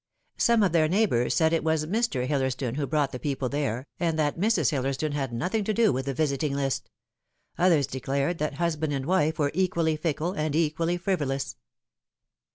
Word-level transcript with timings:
Some 0.37 0.63
of 0.63 0.71
their 0.71 0.87
neighbours 0.87 1.37
Baid 1.37 1.53
it 1.53 1.63
was 1.63 1.85
Mr. 1.85 2.25
Hillersdon 2.25 2.73
who 2.75 2.87
brought 2.87 3.11
the 3.11 3.19
people 3.19 3.49
there, 3.49 3.85
and 3.99 4.17
that 4.17 4.35
Mrs. 4.35 4.71
Hillersdon 4.71 5.11
had 5.11 5.31
nothing 5.31 5.63
to 5.65 5.75
do 5.75 5.93
with 5.93 6.07
the 6.07 6.13
visiting 6.15 6.55
list; 6.55 6.89
others 7.55 7.85
declared 7.85 8.39
that 8.39 8.55
husband 8.55 8.93
and 8.93 9.05
wife 9.05 9.37
were 9.37 9.51
equally 9.53 9.95
fickle 9.95 10.31
and 10.31 10.55
equally 10.55 10.97
frivolous. 10.97 11.55